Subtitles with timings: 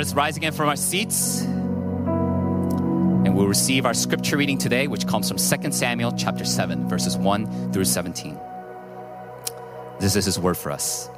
[0.00, 5.06] Let us rise again from our seats and we'll receive our scripture reading today, which
[5.06, 8.40] comes from 2 Samuel chapter 7, verses 1 through 17.
[10.00, 11.10] This is his word for us.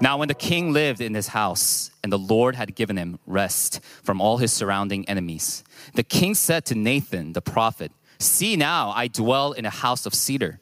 [0.00, 3.80] Now, when the king lived in his house, and the Lord had given him rest
[4.04, 5.64] from all his surrounding enemies,
[5.94, 10.14] the king said to Nathan the prophet, See now, I dwell in a house of
[10.14, 10.60] cedar,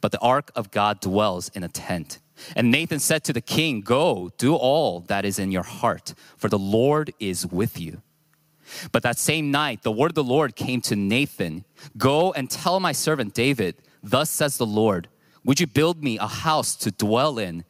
[0.00, 2.20] but the ark of God dwells in a tent.
[2.54, 6.48] And Nathan said to the king, Go, do all that is in your heart, for
[6.48, 8.02] the Lord is with you.
[8.92, 11.64] But that same night, the word of the Lord came to Nathan
[11.96, 15.08] Go and tell my servant David, Thus says the Lord,
[15.44, 17.64] Would you build me a house to dwell in?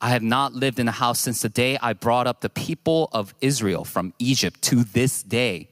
[0.00, 3.08] I have not lived in a house since the day I brought up the people
[3.12, 5.68] of Israel from Egypt to this day.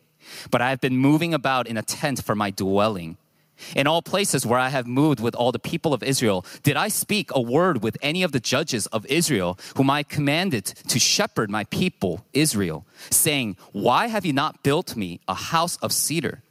[0.51, 3.19] But I have been moving about in a tent for my dwelling.
[3.74, 6.88] In all places where I have moved with all the people of Israel, did I
[6.88, 11.50] speak a word with any of the judges of Israel, whom I commanded to shepherd
[11.50, 16.42] my people, Israel, saying, Why have you not built me a house of cedar?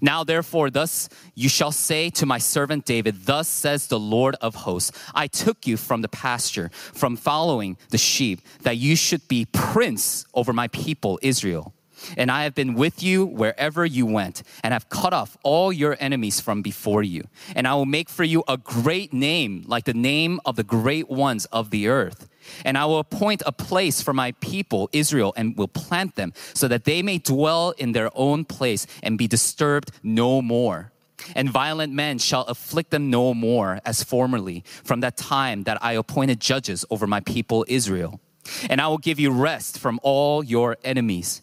[0.00, 4.54] Now, therefore, thus you shall say to my servant David, Thus says the Lord of
[4.54, 9.46] hosts, I took you from the pasture, from following the sheep, that you should be
[9.46, 11.74] prince over my people, Israel.
[12.16, 15.96] And I have been with you wherever you went, and have cut off all your
[16.00, 17.24] enemies from before you.
[17.54, 21.08] And I will make for you a great name, like the name of the great
[21.08, 22.28] ones of the earth.
[22.64, 26.68] And I will appoint a place for my people, Israel, and will plant them, so
[26.68, 30.90] that they may dwell in their own place and be disturbed no more.
[31.36, 35.92] And violent men shall afflict them no more, as formerly, from that time that I
[35.92, 38.20] appointed judges over my people, Israel.
[38.68, 41.42] And I will give you rest from all your enemies.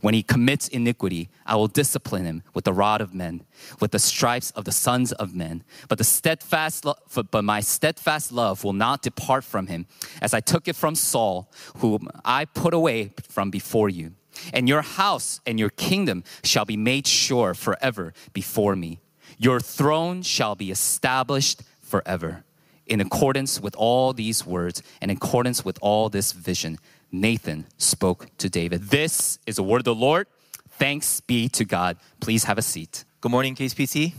[0.00, 3.44] When he commits iniquity, I will discipline him with the rod of men,
[3.80, 5.64] with the stripes of the sons of men.
[5.88, 6.96] But the steadfast, lo-
[7.30, 9.86] but my steadfast love will not depart from him,
[10.20, 14.12] as I took it from Saul, whom I put away from before you.
[14.52, 19.00] And your house and your kingdom shall be made sure forever before me.
[19.36, 22.44] Your throne shall be established forever.
[22.88, 26.78] In accordance with all these words, and in accordance with all this vision,
[27.12, 28.84] Nathan spoke to David.
[28.84, 30.26] This is the word of the Lord.
[30.70, 31.98] Thanks be to God.
[32.20, 33.04] Please have a seat.
[33.20, 34.14] Good morning, KCPC.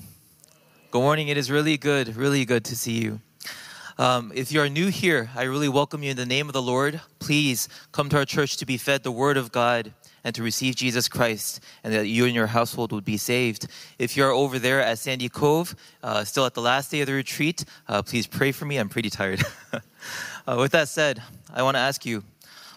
[0.91, 1.29] Good morning.
[1.29, 3.19] It is really good, really good to see you.
[3.97, 6.61] Um, if you are new here, I really welcome you in the name of the
[6.61, 7.01] Lord.
[7.17, 9.93] Please come to our church to be fed the Word of God
[10.23, 13.67] and to receive Jesus Christ, and that you and your household would be saved.
[13.97, 17.13] If you're over there at Sandy Cove, uh, still at the last day of the
[17.13, 18.77] retreat, uh, please pray for me.
[18.77, 19.43] I'm pretty tired.
[19.73, 21.21] uh, with that said,
[21.53, 22.23] I want to ask you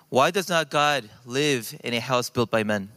[0.08, 2.90] why does not God live in a house built by men?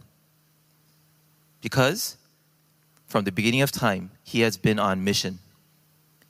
[1.61, 2.17] Because
[3.07, 5.39] from the beginning of time, He has been on mission.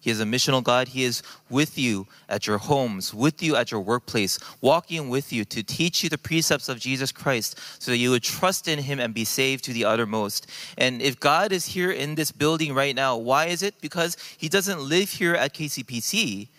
[0.06, 0.90] He is a missional God.
[0.90, 5.44] He is with you at your homes, with you at your workplace, walking with you
[5.46, 9.00] to teach you the precepts of Jesus Christ so that you would trust in Him
[9.00, 10.46] and be saved to the uttermost.
[10.78, 13.82] And if God is here in this building right now, why is it?
[13.82, 16.50] Because He doesn't live here at KCPC.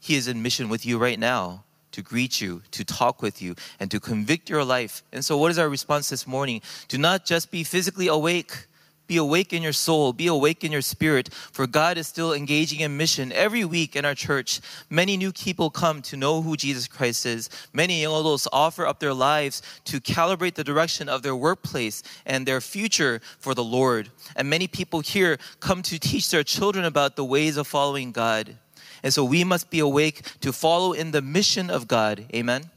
[0.00, 1.62] He is in mission with you right now
[1.92, 5.04] to greet you, to talk with you, and to convict your life.
[5.12, 6.60] And so, what is our response this morning?
[6.88, 8.66] To not just be physically awake,
[9.12, 12.80] be awake in your soul, be awake in your spirit, for God is still engaging
[12.80, 13.30] in mission.
[13.30, 17.50] Every week in our church, many new people come to know who Jesus Christ is.
[17.74, 22.46] Many young adults offer up their lives to calibrate the direction of their workplace and
[22.46, 24.08] their future for the Lord.
[24.34, 28.56] And many people here come to teach their children about the ways of following God.
[29.02, 32.24] And so we must be awake to follow in the mission of God.
[32.34, 32.70] Amen.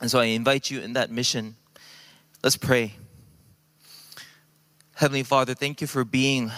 [0.00, 1.56] And so I invite you in that mission.
[2.42, 2.94] Let's pray.
[5.02, 6.52] Heavenly Father, thank you for being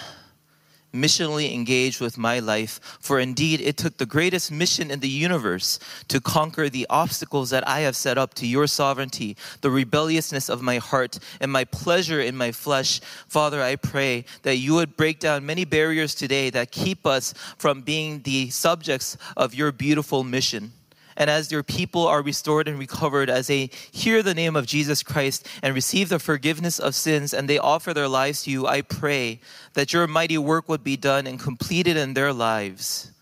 [0.92, 2.78] missionally engaged with my life.
[3.00, 7.66] For indeed, it took the greatest mission in the universe to conquer the obstacles that
[7.66, 12.20] I have set up to your sovereignty, the rebelliousness of my heart, and my pleasure
[12.20, 13.00] in my flesh.
[13.28, 17.80] Father, I pray that you would break down many barriers today that keep us from
[17.80, 20.74] being the subjects of your beautiful mission.
[21.16, 25.02] And as your people are restored and recovered, as they hear the name of Jesus
[25.02, 28.82] Christ and receive the forgiveness of sins and they offer their lives to you, I
[28.82, 29.40] pray
[29.74, 33.12] that your mighty work would be done and completed in their lives.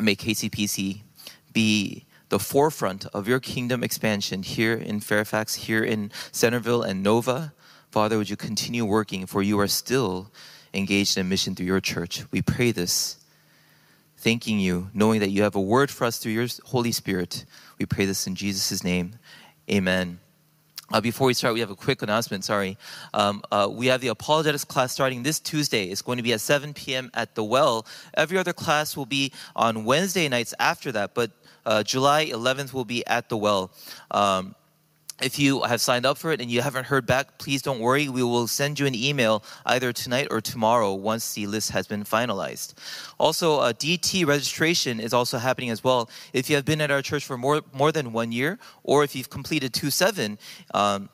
[0.00, 1.00] May KCPC
[1.52, 7.52] be the forefront of your kingdom expansion here in Fairfax, here in Centreville and Nova,
[7.90, 10.32] Father, would you continue working, for you are still
[10.72, 12.24] engaged in mission through your church.
[12.30, 13.18] We pray this,
[14.22, 17.44] thanking you, knowing that you have a word for us through your Holy Spirit.
[17.78, 19.14] We pray this in Jesus' name.
[19.68, 20.20] Amen.
[20.92, 22.44] Uh, before we start, we have a quick announcement.
[22.44, 22.78] Sorry.
[23.14, 25.86] Um, uh, we have the apologetics class starting this Tuesday.
[25.86, 27.10] It's going to be at 7 p.m.
[27.14, 27.84] at the Well.
[28.14, 31.32] Every other class will be on Wednesday nights after that, but
[31.66, 33.72] uh, July 11th will be at the Well.
[34.12, 34.54] Um,
[35.22, 38.08] if you have signed up for it and you haven't heard back, please don't worry.
[38.08, 42.04] We will send you an email either tonight or tomorrow once the list has been
[42.04, 42.74] finalized.
[43.18, 46.10] Also, uh, DT registration is also happening as well.
[46.32, 49.14] If you have been at our church for more, more than one year, or if
[49.14, 50.38] you've completed 2 7,
[50.74, 51.08] um,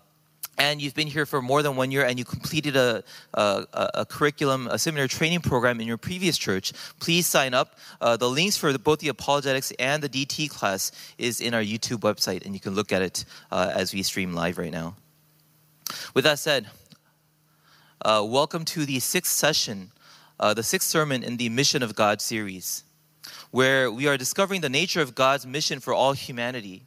[0.59, 4.07] and you've been here for more than one year and you completed a, a, a,
[4.07, 7.77] curriculum, a seminar training program in your previous church, please sign up.
[8.01, 11.63] Uh, the links for the, both the apologetics and the DT class is in our
[11.63, 14.97] YouTube website, and you can look at it uh, as we stream live right now.
[16.15, 16.67] With that said,
[18.05, 19.93] uh, welcome to the sixth session,
[20.39, 22.85] uh, the sixth sermon in the Mission of God series,
[23.51, 26.83] where we are discovering the nature of God's mission for all humanity.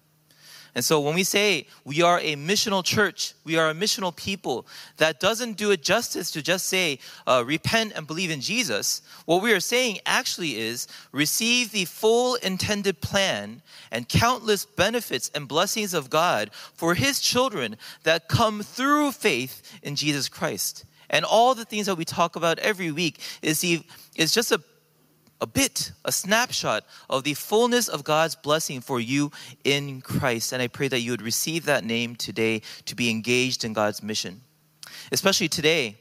[0.74, 4.66] And so when we say we are a missional church, we are a missional people,
[4.98, 9.02] that doesn't do it justice to just say, uh, repent and believe in Jesus.
[9.26, 15.48] What we are saying actually is receive the full intended plan and countless benefits and
[15.48, 20.86] blessings of God for His children that come through faith in Jesus Christ.
[21.10, 23.84] And all the things that we talk about every week is, the,
[24.16, 24.62] is just a
[25.42, 29.32] a bit, a snapshot of the fullness of God's blessing for you
[29.64, 30.54] in Christ.
[30.54, 34.04] And I pray that you would receive that name today to be engaged in God's
[34.04, 34.42] mission.
[35.12, 35.98] Especially today,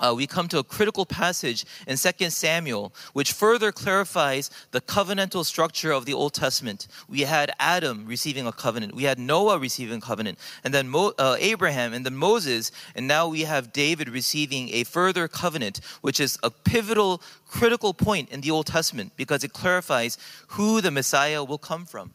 [0.00, 5.44] uh, we come to a critical passage in 2 Samuel, which further clarifies the covenantal
[5.44, 6.88] structure of the Old Testament.
[7.08, 11.12] We had Adam receiving a covenant, we had Noah receiving a covenant, and then Mo-
[11.18, 16.18] uh, Abraham, and then Moses, and now we have David receiving a further covenant, which
[16.18, 20.16] is a pivotal, critical point in the Old Testament because it clarifies
[20.48, 22.12] who the Messiah will come from.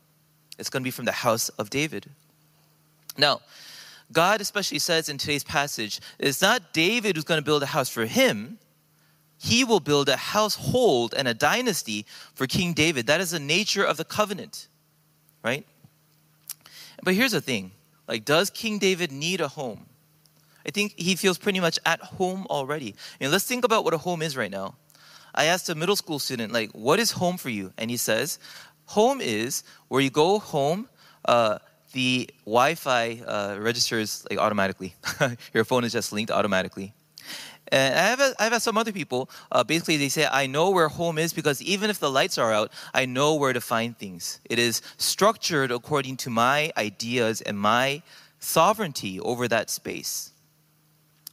[0.57, 2.09] It's going to be from the house of David.
[3.17, 3.41] Now,
[4.11, 7.89] God especially says in today's passage, it's not David who's going to build a house
[7.89, 8.59] for him.
[9.37, 13.07] He will build a household and a dynasty for King David.
[13.07, 14.67] That is the nature of the covenant,
[15.43, 15.65] right?
[17.03, 17.71] But here's the thing
[18.07, 19.85] like, does King David need a home?
[20.65, 22.95] I think he feels pretty much at home already.
[23.19, 24.75] And let's think about what a home is right now.
[25.33, 27.73] I asked a middle school student, like, what is home for you?
[27.77, 28.39] And he says,
[28.85, 30.87] home is where you go home,
[31.25, 31.59] uh,
[31.95, 34.93] the Wi-Fi uh, registers like automatically.
[35.53, 36.93] Your phone is just linked automatically.
[37.69, 40.89] And I have, I have some other people, uh, basically, they say, I know where
[40.89, 44.41] home is because even if the lights are out, I know where to find things.
[44.43, 48.03] It is structured according to my ideas and my
[48.39, 50.31] sovereignty over that space.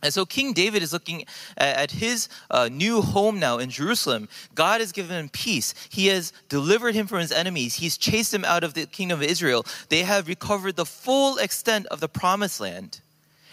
[0.03, 1.25] And so King David is looking
[1.57, 4.29] at his uh, new home now in Jerusalem.
[4.55, 5.75] God has given him peace.
[5.91, 7.77] He has delivered him from his enemies.
[7.77, 9.65] He's chased him out of the kingdom of Israel.
[9.91, 13.01] They have recovered the full extent of the promised land.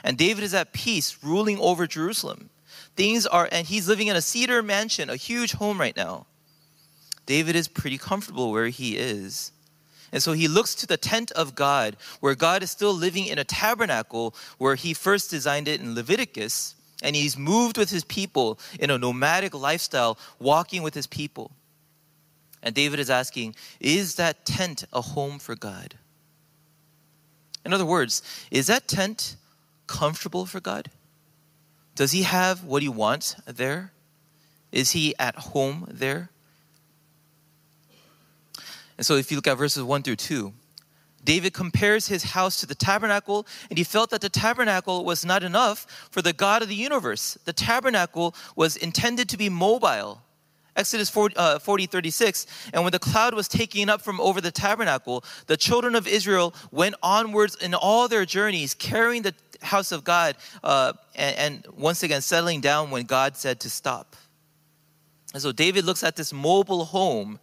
[0.04, 2.50] And David is at peace, ruling over Jerusalem.
[2.96, 6.26] Things are, and he's living in a cedar mansion, a huge home right now.
[7.26, 9.52] David is pretty comfortable where he is.
[10.12, 13.38] And so he looks to the tent of God, where God is still living in
[13.38, 16.76] a tabernacle where he first designed it in Leviticus.
[17.02, 21.52] And he's moved with his people in a nomadic lifestyle, walking with his people.
[22.62, 25.96] And David is asking, is that tent a home for God?
[27.66, 29.38] In other words, is that tent
[29.88, 30.90] comfortable for God?
[31.96, 33.92] Does he have what he wants there?
[34.72, 36.30] Is he at home there?
[39.00, 40.52] And so if you look at verses 1 through 2,
[41.24, 45.42] David compares his house to the tabernacle, and he felt that the tabernacle was not
[45.42, 47.38] enough for the God of the universe.
[47.46, 50.22] The tabernacle was intended to be mobile.
[50.76, 52.46] Exodus 40, uh, 40, 36.
[52.74, 56.54] And when the cloud was taken up from over the tabernacle, the children of Israel
[56.70, 62.04] went onwards in all their journeys, carrying the house of God, uh, and, and once
[62.04, 64.18] again settling down when God said to stop.
[65.34, 67.40] And so David looks at this mobile home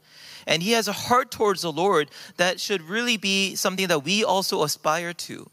[0.47, 4.25] and he has a heart towards the Lord that should really be something that we
[4.25, 5.49] also aspire to.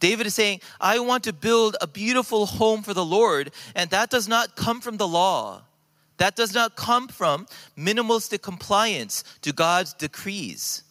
[0.00, 4.10] David is saying, I want to build a beautiful home for the Lord, and that
[4.10, 5.62] does not come from the law.
[6.18, 7.46] That does not come from
[7.76, 10.82] minimalistic compliance to God's decrees.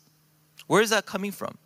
[0.68, 1.58] Where is that coming from?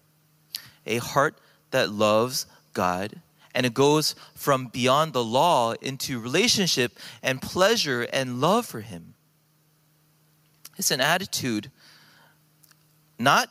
[0.86, 1.38] A heart
[1.72, 3.22] that loves God
[3.58, 9.16] and it goes from beyond the law into relationship and pleasure and love for Him.
[10.78, 11.72] It's an attitude
[13.20, 13.50] not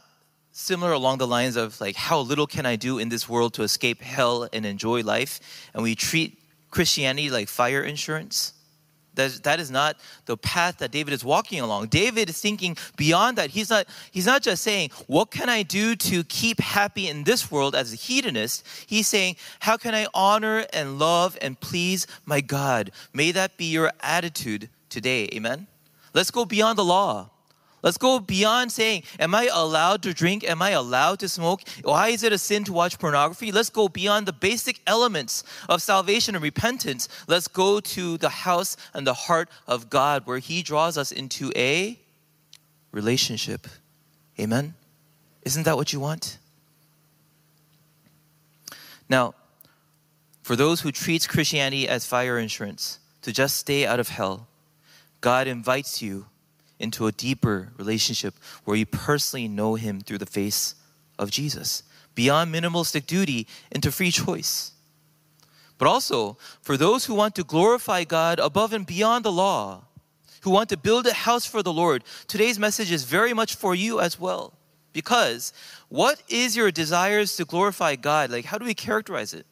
[0.53, 3.63] similar along the lines of like how little can I do in this world to
[3.63, 6.39] escape hell and enjoy life, and we treat
[6.71, 8.53] Christianity like fire insurance.
[9.15, 11.87] That, that is not the path that David is walking along.
[11.89, 13.49] David is thinking beyond that.
[13.49, 17.51] He's not, he's not just saying, What can I do to keep happy in this
[17.51, 18.67] world as a hedonist?
[18.87, 22.91] He's saying, How can I honor and love and please my God?
[23.15, 25.29] May that be your attitude today.
[25.33, 25.67] Amen?
[26.17, 27.29] Let's go beyond the law.
[27.83, 30.45] Let's go beyond saying, Am I allowed to drink?
[30.45, 31.61] Am I allowed to smoke?
[31.85, 33.53] Why is it a sin to watch pornography?
[33.53, 37.11] Let's go beyond the basic elements of salvation and repentance.
[37.29, 41.53] Let's go to the house and the heart of God where He draws us into
[41.55, 42.01] a
[42.93, 43.67] relationship.
[44.41, 44.73] Amen?
[45.45, 46.39] Isn't that what you want?
[49.07, 49.35] Now,
[50.43, 54.49] for those who treats Christianity as fire insurance, to just stay out of hell,
[55.27, 56.27] God invites you
[56.79, 58.33] into a deeper relationship
[58.65, 60.77] where you personally know Him through the face
[61.19, 61.83] of Jesus,
[62.15, 64.71] beyond minimalistic duty into free choice.
[65.79, 69.87] But also, for those who want to glorify God above and beyond the law,
[70.43, 73.75] who want to build a house for the Lord, today's message is very much for
[73.75, 74.53] you as well.
[74.93, 75.53] Because
[75.89, 78.31] what is your desires to glorify God?
[78.31, 79.45] Like, how do we characterize it?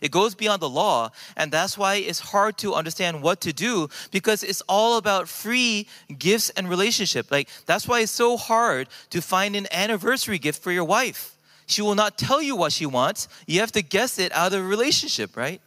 [0.00, 3.88] It goes beyond the law, and that's why it's hard to understand what to do
[4.10, 5.86] because it's all about free
[6.18, 7.30] gifts and relationship.
[7.30, 11.36] Like that's why it's so hard to find an anniversary gift for your wife.
[11.66, 13.28] She will not tell you what she wants.
[13.46, 15.60] You have to guess it out of a relationship, right?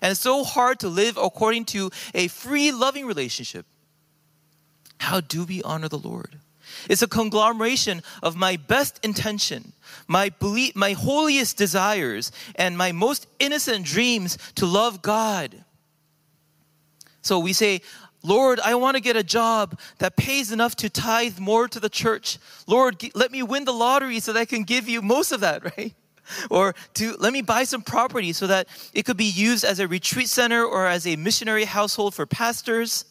[0.00, 3.66] And it's so hard to live according to a free loving relationship.
[4.98, 6.38] How do we honor the Lord?
[6.88, 9.72] It's a conglomeration of my best intention,
[10.06, 15.64] my belief, my holiest desires, and my most innocent dreams to love God.
[17.22, 17.82] So we say,
[18.22, 21.88] Lord, I want to get a job that pays enough to tithe more to the
[21.88, 22.38] church.
[22.66, 25.64] Lord, let me win the lottery so that I can give you most of that,
[25.76, 25.94] right?
[26.50, 29.86] Or to let me buy some property so that it could be used as a
[29.86, 33.04] retreat center or as a missionary household for pastors.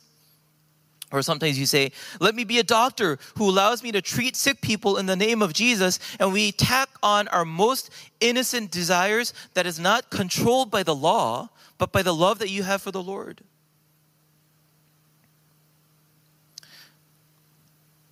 [1.12, 4.62] Or sometimes you say, Let me be a doctor who allows me to treat sick
[4.62, 6.00] people in the name of Jesus.
[6.19, 11.50] And we tack on our most innocent desires that is not controlled by the law,
[11.77, 13.41] but by the love that you have for the Lord.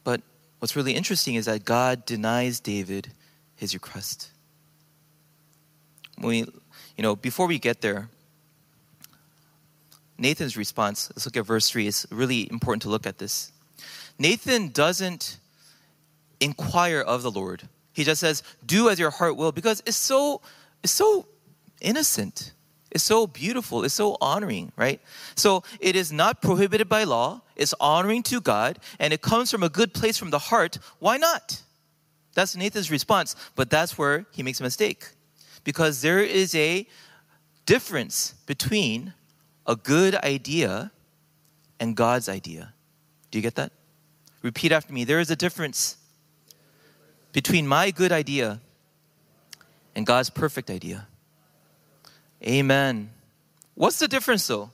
[0.04, 0.22] But
[0.60, 3.10] what's really interesting is that God denies David
[3.56, 4.30] his request.
[6.22, 6.40] We,
[6.96, 8.10] you know, before we get there,
[10.18, 11.88] Nathan's response, let's look at verse 3.
[11.88, 13.52] It's really important to look at this.
[14.20, 15.40] Nathan doesn't
[16.40, 17.68] inquire of the Lord.
[17.94, 20.42] He just says, "Do as your heart will," because it's so
[20.84, 21.28] it's so
[21.82, 22.52] innocent.
[22.92, 23.84] It's so beautiful.
[23.84, 25.02] It's so honoring, right?
[25.36, 27.42] So it is not prohibited by law.
[27.56, 30.78] It's honoring to God, and it comes from a good place from the heart.
[31.00, 31.64] Why not?
[32.36, 35.10] That's Nathan's response, but that's where he makes a mistake,
[35.64, 36.88] because there is a
[37.66, 39.14] difference between
[39.66, 40.92] a good idea
[41.80, 42.74] and God's idea.
[43.32, 43.72] Do you get that?
[44.42, 45.04] Repeat after me.
[45.04, 45.98] There is a difference
[47.32, 48.60] between my good idea
[49.96, 51.08] and God's perfect idea.
[52.46, 53.10] Amen.
[53.76, 54.72] What's the difference though?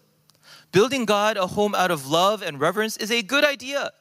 [0.72, 3.92] Building God a home out of love and reverence is a good idea.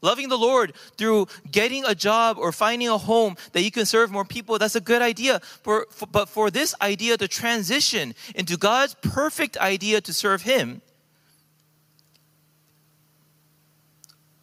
[0.00, 4.10] Loving the Lord through getting a job or finding a home that you can serve
[4.10, 5.40] more people, that's a good idea.
[5.40, 10.82] For, for, but for this idea to transition into God's perfect idea to serve Him,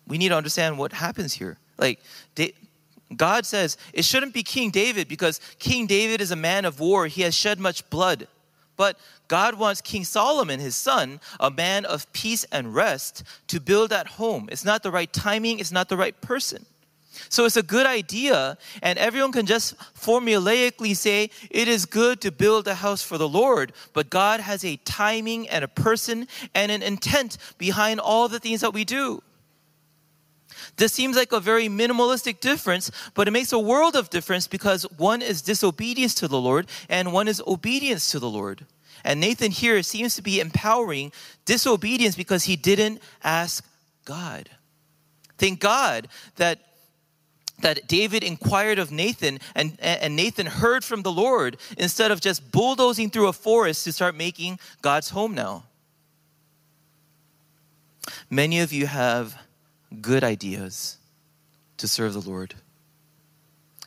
[0.08, 1.58] we need to understand what happens here.
[1.78, 2.00] Like,
[3.16, 7.08] God says it shouldn't be King David because King David is a man of war,
[7.08, 8.28] he has shed much blood.
[8.78, 8.98] But
[9.28, 14.08] God wants King Solomon, his son, a man of peace and rest, to build that
[14.08, 14.50] home.
[14.52, 16.66] It's not the right timing, it's not the right person.
[17.30, 22.32] So it's a good idea, and everyone can just formulaically say, It is good to
[22.32, 23.74] build a house for the Lord.
[23.94, 28.62] But God has a timing and a person and an intent behind all the things
[28.62, 29.22] that we do.
[30.78, 34.84] This seems like a very minimalistic difference, but it makes a world of difference because
[34.98, 38.66] one is disobedience to the Lord and one is obedience to the Lord.
[39.06, 41.14] And Nathan here seems to be empowering
[41.46, 43.64] disobedience because he didn't ask
[44.04, 44.50] God.
[45.38, 46.60] Thank God that
[47.60, 52.52] that David inquired of Nathan and, and Nathan heard from the Lord instead of just
[52.52, 55.64] bulldozing through a forest to start making God's home now.
[58.30, 59.42] Many of you have
[60.02, 60.98] good ideas
[61.78, 62.56] to serve the Lord.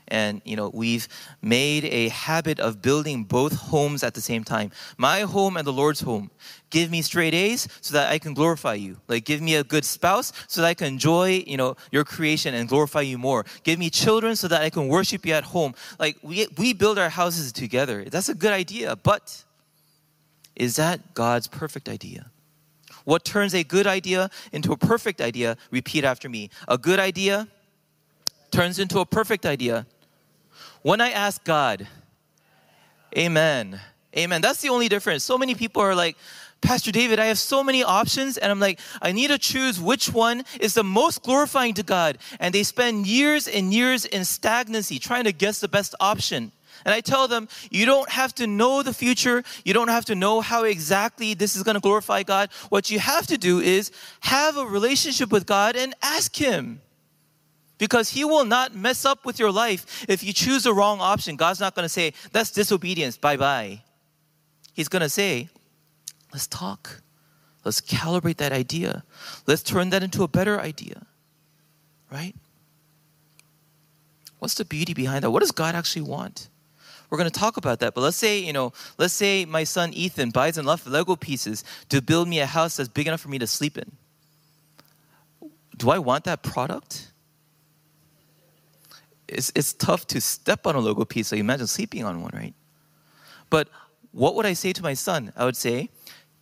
[0.08, 1.08] And you know we've
[1.42, 4.70] made a habit of building both homes at the same time.
[4.96, 6.30] My home and the lord's home.
[6.70, 8.98] Give me straight a's so that i can glorify you.
[9.08, 12.54] Like give me a good spouse so that i can enjoy you know your creation
[12.54, 13.44] and glorify you more.
[13.62, 15.74] Give me children so that i can worship you at home.
[15.98, 18.04] Like we, we build our houses together.
[18.04, 19.44] That's a good idea but
[20.56, 22.30] is that god's perfect idea?
[23.04, 26.50] What turns a good idea into a perfect idea repeat after me.
[26.66, 27.48] A good idea
[28.50, 29.86] turns into a perfect idea
[30.82, 31.86] when I ask God,
[33.16, 33.80] Amen.
[34.16, 34.40] Amen.
[34.40, 35.24] That's the only difference.
[35.24, 36.16] So many people are like,
[36.60, 40.12] Pastor David, I have so many options, and I'm like, I need to choose which
[40.12, 42.18] one is the most glorifying to God.
[42.40, 46.50] And they spend years and years in stagnancy trying to guess the best option.
[46.84, 49.44] And I tell them, you don't have to know the future.
[49.64, 52.50] You don't have to know how exactly this is going to glorify God.
[52.70, 56.80] What you have to do is have a relationship with God and ask Him
[57.78, 61.36] because he will not mess up with your life if you choose the wrong option.
[61.36, 63.82] God's not going to say, that's disobedience, bye bye.
[64.74, 65.48] He's going to say,
[66.32, 67.02] let's talk.
[67.64, 69.04] Let's calibrate that idea.
[69.46, 71.06] Let's turn that into a better idea.
[72.10, 72.34] Right?
[74.38, 75.30] What's the beauty behind that?
[75.30, 76.48] What does God actually want?
[77.10, 77.94] We're going to talk about that.
[77.94, 82.02] But let's say, you know, let's say my son Ethan buys enough Lego pieces to
[82.02, 83.90] build me a house that's big enough for me to sleep in.
[85.76, 87.12] Do I want that product?
[89.28, 92.54] It's, it's tough to step on a Lego piece, so imagine sleeping on one, right?
[93.50, 93.68] But
[94.12, 95.32] what would I say to my son?
[95.36, 95.90] I would say,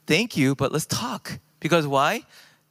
[0.07, 1.39] Thank you, but let's talk.
[1.61, 2.23] Because why?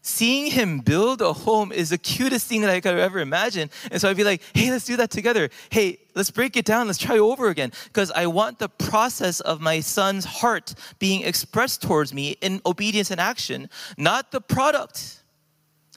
[0.01, 3.69] Seeing him build a home is the cutest thing that I could ever imagine.
[3.91, 5.49] And so I'd be like, hey, let's do that together.
[5.71, 6.85] Hey, let's break it down.
[6.85, 7.71] Let's try over again.
[7.85, 13.09] Because I want the process of my son's heart being expressed towards me in obedience
[13.09, 13.67] and action,
[13.97, 15.23] not the product.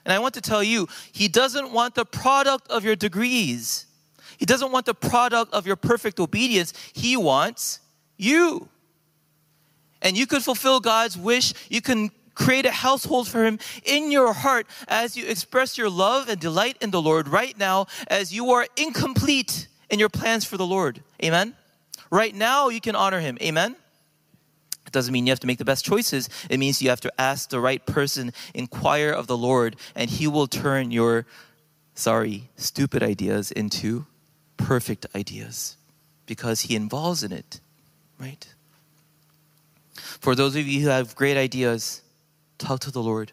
[0.06, 3.87] And I want to tell you, he doesn't want the product of your degrees.
[4.38, 7.80] He doesn't want the product of your perfect obedience, He wants
[8.16, 8.68] you.
[10.00, 11.52] And you could fulfill God's wish.
[11.68, 16.28] You can create a household for Him in your heart as you express your love
[16.28, 20.56] and delight in the Lord right now, as you are incomplete in your plans for
[20.56, 21.02] the Lord.
[21.22, 21.54] Amen?
[22.10, 23.38] Right now, you can honor Him.
[23.42, 23.74] Amen?
[24.86, 26.30] It doesn't mean you have to make the best choices.
[26.48, 30.28] It means you have to ask the right person, inquire of the Lord, and He
[30.28, 31.26] will turn your,
[31.94, 34.06] sorry, stupid ideas into
[34.58, 35.78] perfect ideas
[36.26, 37.60] because He involves in it,
[38.20, 38.46] right?
[39.94, 42.02] For those of you who have great ideas,
[42.58, 43.32] talk to the Lord.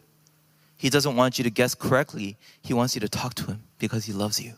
[0.78, 4.06] He doesn't want you to guess correctly, He wants you to talk to Him because
[4.06, 4.54] He loves you.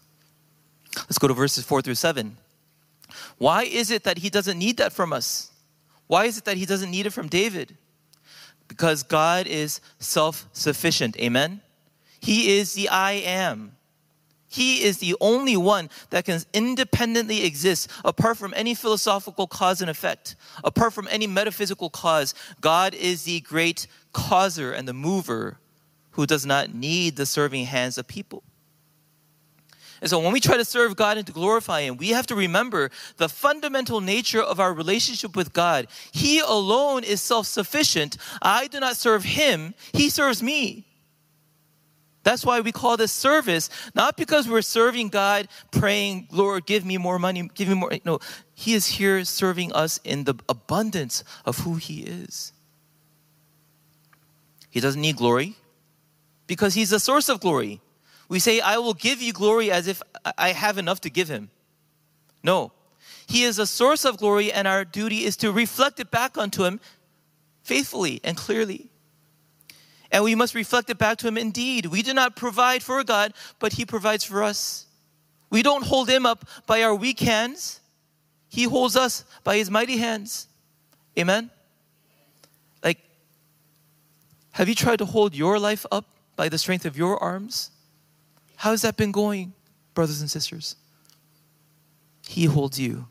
[0.96, 2.36] Let's go to verses 4 through 7.
[3.38, 5.50] Why is it that He doesn't need that from us?
[6.06, 7.76] Why is it that He doesn't need it from David?
[8.66, 11.18] Because God is self sufficient.
[11.18, 11.60] Amen?
[12.20, 13.72] He is the I am.
[14.48, 19.90] He is the only one that can independently exist apart from any philosophical cause and
[19.90, 22.34] effect, apart from any metaphysical cause.
[22.60, 25.58] God is the great causer and the mover
[26.12, 28.42] who does not need the serving hands of people.
[30.00, 32.34] And so when we try to serve God and to glorify Him, we have to
[32.34, 35.88] remember the fundamental nature of our relationship with God.
[36.12, 38.16] He alone is self sufficient.
[38.40, 40.87] I do not serve Him, He serves me.
[42.24, 46.98] That's why we call this service, not because we're serving God, praying, Lord, give me
[46.98, 47.92] more money, give me more.
[48.04, 48.18] No,
[48.54, 52.52] He is here serving us in the abundance of who He is.
[54.68, 55.56] He doesn't need glory
[56.46, 57.80] because He's the source of glory.
[58.28, 60.02] We say, I will give you glory as if
[60.36, 61.50] I have enough to give Him.
[62.42, 62.72] No,
[63.26, 66.64] He is a source of glory, and our duty is to reflect it back onto
[66.64, 66.80] Him
[67.62, 68.90] faithfully and clearly.
[70.10, 71.36] And we must reflect it back to Him.
[71.36, 74.86] Indeed, we do not provide for God, but He provides for us.
[75.50, 77.80] We don't hold Him up by our weak hands,
[78.48, 80.46] He holds us by His mighty hands.
[81.18, 81.50] Amen?
[82.82, 82.98] Like,
[84.52, 87.70] have you tried to hold your life up by the strength of your arms?
[88.56, 89.52] How has that been going,
[89.94, 90.76] brothers and sisters?
[92.26, 93.06] He holds you.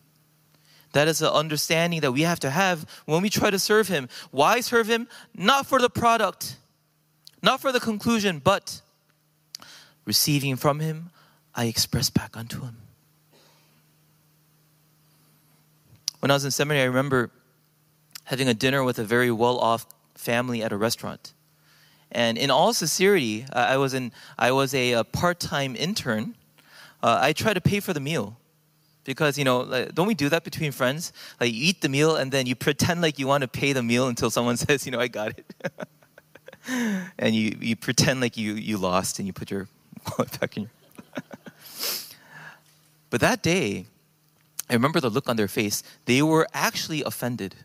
[0.93, 4.09] That is an understanding that we have to have when we try to serve Him.
[4.31, 5.07] Why serve Him?
[5.35, 6.57] Not for the product
[7.41, 8.81] not for the conclusion, but
[10.05, 11.11] receiving from him,
[11.53, 12.77] I express back unto him.
[16.19, 17.29] When I was in seminary, I remember
[18.25, 21.33] having a dinner with a very well off family at a restaurant.
[22.11, 26.35] And in all sincerity, I was, in, I was a, a part time intern.
[27.03, 28.37] Uh, I tried to pay for the meal
[29.07, 32.17] because you know like, don't we do that between friends like you eat the meal
[32.17, 34.91] and then you pretend like you want to pay the meal until someone says you
[34.91, 35.45] know i got it
[37.19, 39.67] and you, you pretend like you, you lost and you put your
[40.17, 40.71] wallet back in your.
[43.09, 43.85] But that day,
[44.69, 45.81] I remember the look on their face.
[46.05, 47.55] They were actually offended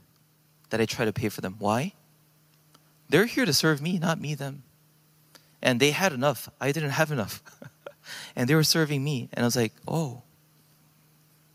[0.70, 1.56] that I tried to pay for them.
[1.58, 1.94] Why?
[3.08, 4.62] They're here to serve me, not me them.
[5.60, 6.48] And they had enough.
[6.60, 7.42] I didn't have enough.
[8.36, 9.28] and they were serving me.
[9.32, 10.22] And I was like, oh,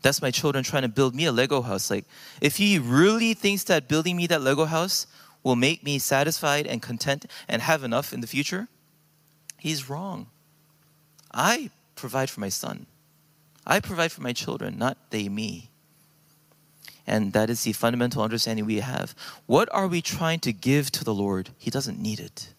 [0.02, 1.90] that's my children trying to build me a Lego house.
[1.90, 2.04] Like,
[2.40, 5.06] if he really thinks that building me that Lego house
[5.42, 8.68] will make me satisfied and content and have enough in the future,
[9.58, 10.26] he's wrong.
[11.32, 12.86] I provide for my son.
[13.66, 15.70] I provide for my children, not they me.
[17.06, 19.14] And that is the fundamental understanding we have.
[19.46, 21.50] What are we trying to give to the Lord?
[21.56, 22.52] He doesn't need it.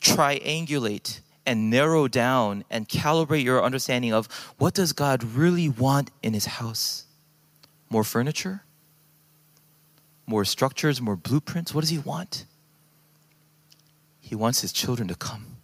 [0.00, 4.26] Triangulate and narrow down and calibrate your understanding of
[4.58, 7.04] what does God really want in his house?
[7.88, 8.62] More furniture?
[10.26, 11.74] More structures, more blueprints?
[11.74, 12.46] What does he want?
[14.20, 15.56] He wants his children to come.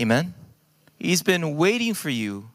[0.00, 0.34] Amen.
[0.98, 2.50] He's been waiting for you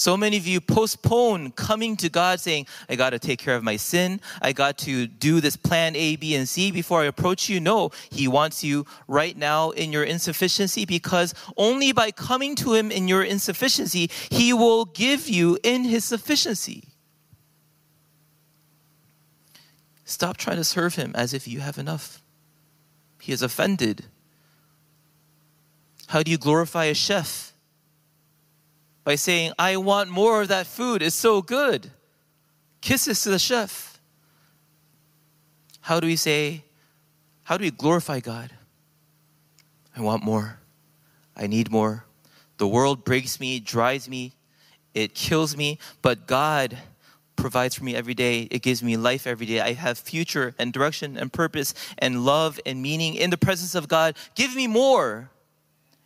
[0.00, 3.62] so many of you postpone coming to God saying, I got to take care of
[3.62, 4.22] my sin.
[4.40, 7.60] I got to do this plan A, B, and C before I approach you.
[7.60, 12.90] No, He wants you right now in your insufficiency because only by coming to Him
[12.90, 16.84] in your insufficiency, He will give you in His sufficiency.
[20.10, 22.22] Stop trying to serve Him as if you have enough.
[23.20, 24.06] He is offended.
[26.08, 27.50] How do you glorify a chef?
[29.04, 31.02] by saying, I want more of that food.
[31.02, 31.90] It's so good.
[32.80, 33.98] Kisses to the chef.
[35.80, 36.64] How do we say,
[37.42, 38.52] how do we glorify God?
[39.96, 40.58] I want more.
[41.36, 42.04] I need more.
[42.58, 44.34] The world breaks me, drives me,
[44.94, 46.76] it kills me, but God
[47.40, 48.42] provides for me every day.
[48.50, 49.60] It gives me life every day.
[49.60, 53.88] I have future and direction and purpose and love and meaning in the presence of
[53.88, 54.16] God.
[54.34, 55.30] Give me more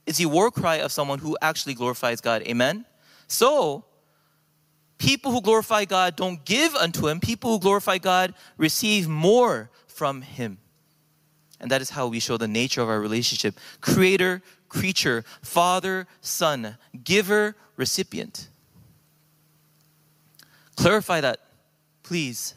[0.07, 2.43] is the war cry of someone who actually glorifies God.
[2.43, 2.85] Amen?
[3.27, 3.85] So,
[4.99, 10.23] people who glorify God don't give unto Him, people who glorify God receive more from
[10.23, 10.59] Him.
[11.61, 16.77] And that is how we show the nature of our relationship creator, creature, father, son,
[17.03, 18.49] giver, recipient.
[20.77, 21.41] Clarify that,
[22.03, 22.55] please.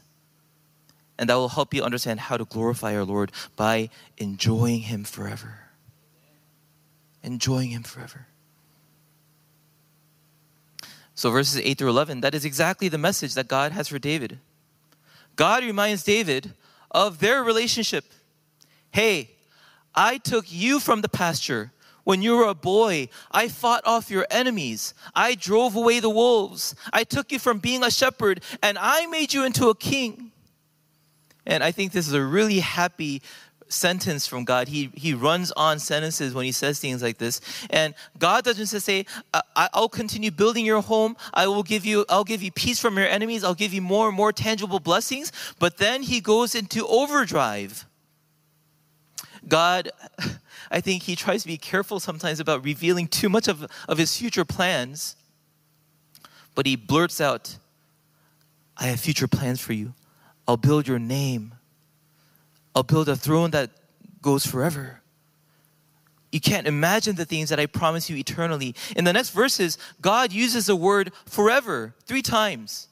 [1.18, 5.68] And that will help you understand how to glorify our Lord by enjoying Him forever
[7.28, 8.28] enjoying Him forever.
[11.14, 14.40] So, verses 8 through 11, that is exactly the message that God has for David.
[15.36, 16.54] God reminds David
[16.92, 18.06] of their relationship.
[18.92, 19.32] Hey,
[19.94, 21.72] I took you from the pasture.
[22.08, 24.94] When you were a boy, I fought off your enemies.
[25.14, 26.74] I drove away the wolves.
[26.94, 30.32] I took you from being a shepherd, and I made you into a king.
[31.46, 33.22] And I think this is a really happy
[33.68, 34.70] sentence from God.
[34.70, 37.42] He, he runs on sentences when he says things like this.
[37.72, 39.06] And God doesn't just say,
[39.54, 41.18] I'll continue building your home.
[41.34, 43.44] I will give you, I'll give you peace from your enemies.
[43.44, 45.34] I'll give you more and more tangible blessings.
[45.60, 47.86] But then he goes into overdrive.
[49.46, 49.92] God,
[50.72, 54.18] I think he tries to be careful sometimes about revealing too much of, of his
[54.18, 55.16] future plans.
[56.56, 57.58] But he blurts out,
[58.78, 59.94] I have future plans for you.
[60.48, 61.54] I'll build your name.
[62.76, 63.72] I'll build a throne that
[64.22, 65.02] goes forever.
[66.32, 68.76] You can't imagine the things that I promise you eternally.
[68.96, 72.88] In the next verses, God uses the word forever three times.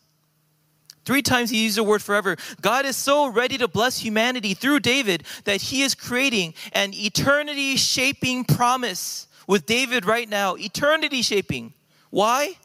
[1.05, 2.35] Three times he used the word forever.
[2.61, 7.75] God is so ready to bless humanity through David that he is creating an eternity
[7.77, 10.55] shaping promise with David right now.
[10.55, 11.73] Eternity shaping.
[12.09, 12.55] Why?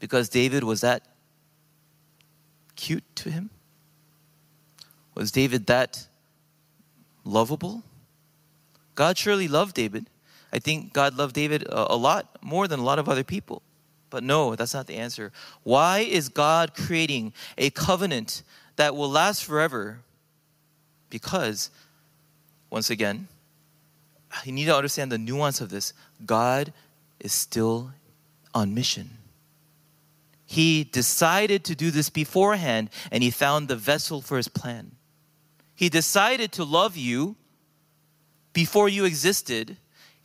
[0.00, 1.02] Because David was that
[2.74, 3.50] cute to him?
[5.14, 6.06] Was David that
[7.24, 7.82] lovable?
[8.94, 10.08] God surely loved David.
[10.52, 13.62] I think God loved David a, lot more than a lot of other people.
[14.10, 15.32] But no, that's not the answer.
[15.62, 18.42] Why is God creating a covenant
[18.76, 20.00] that will last forever?
[21.10, 21.70] Because,
[22.70, 23.28] once again,
[24.44, 25.92] you need to understand the nuance of this.
[26.24, 26.72] God
[27.20, 27.92] is still
[28.54, 29.10] on mission.
[30.46, 34.92] He decided to do this beforehand, and he found the vessel for his plan.
[35.74, 37.36] He decided to love you
[38.52, 39.76] before you existed.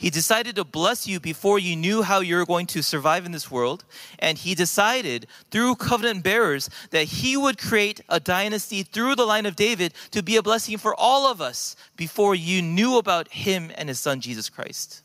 [0.03, 3.49] He decided to bless you before you knew how you're going to survive in this
[3.49, 3.85] world.
[4.19, 9.45] And he decided through covenant bearers that he would create a dynasty through the line
[9.45, 13.71] of David to be a blessing for all of us before you knew about him
[13.75, 15.03] and his son Jesus Christ.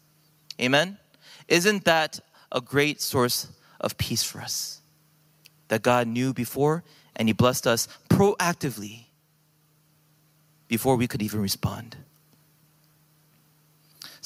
[0.60, 0.98] Amen?
[1.46, 2.18] Isn't that
[2.50, 3.46] a great source
[3.80, 4.80] of peace for us?
[5.68, 6.82] That God knew before
[7.14, 9.04] and he blessed us proactively
[10.66, 11.96] before we could even respond.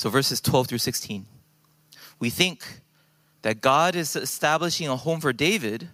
[0.02, 1.26] So, verses 12 through 16.
[2.18, 2.64] we think
[3.42, 5.90] that God is establishing a home for David,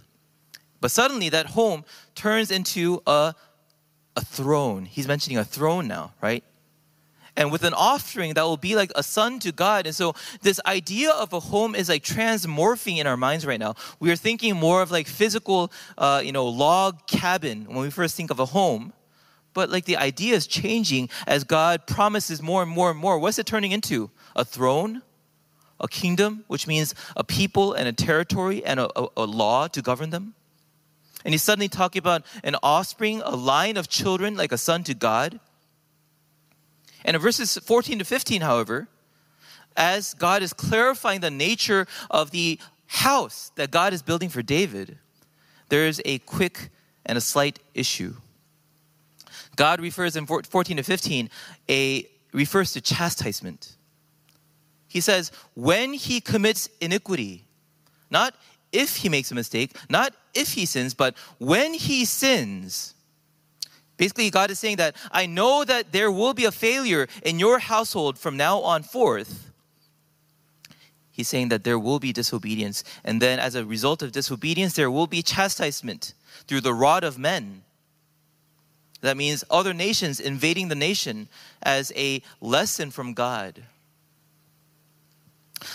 [0.80, 3.34] but suddenly that home turns into a,
[4.16, 4.86] a throne.
[4.86, 6.42] He's mentioning a throne now, right?
[7.36, 9.86] and with an offering that will be like a son to God.
[9.86, 13.74] And so this idea of a home is like transmorphing in our minds right now.
[14.00, 18.16] We are thinking more of like physical, uh, you know, log cabin when we first
[18.16, 18.94] think of a home.
[19.54, 23.18] But like the idea is changing as God promises more and more and more.
[23.18, 24.10] What's it turning into?
[24.36, 25.02] A throne?
[25.80, 29.80] A kingdom, which means a people and a territory and a, a, a law to
[29.80, 30.34] govern them?
[31.24, 34.94] And he's suddenly talking about an offspring, a line of children, like a son to
[34.94, 35.40] God.
[37.04, 38.88] And in verses 14 to 15, however,
[39.76, 44.98] as God is clarifying the nature of the house that God is building for David,
[45.68, 46.70] there is a quick
[47.06, 48.14] and a slight issue.
[49.58, 51.28] God refers in 14 to 15,
[51.68, 53.74] a refers to chastisement.
[54.86, 57.44] He says, when he commits iniquity,
[58.08, 58.34] not
[58.70, 62.94] if he makes a mistake, not if he sins, but when he sins,
[63.96, 67.58] Basically, God is saying that I know that there will be a failure in your
[67.58, 69.50] household from now on forth.
[71.10, 72.84] He's saying that there will be disobedience.
[73.04, 76.14] And then, as a result of disobedience, there will be chastisement
[76.46, 77.64] through the rod of men.
[79.00, 81.28] That means other nations invading the nation
[81.62, 83.62] as a lesson from God.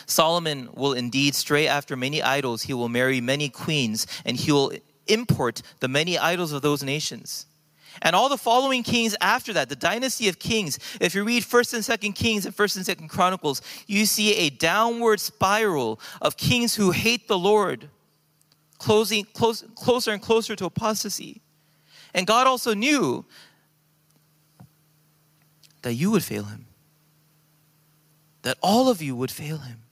[0.06, 2.64] Solomon will indeed stray after many idols.
[2.64, 4.74] He will marry many queens, and he will
[5.08, 7.46] import the many idols of those nations.
[8.02, 11.74] And all the following kings after that, the dynasty of kings, if you read 1st
[11.76, 16.76] and 2nd Kings and 1st and 2nd Chronicles, you see a downward spiral of kings
[16.76, 17.90] who hate the Lord,
[18.80, 21.42] closing close, closer and closer to apostasy.
[22.14, 23.26] And God also knew
[25.82, 26.66] that you would fail him.
[28.44, 29.84] That all of you would fail him.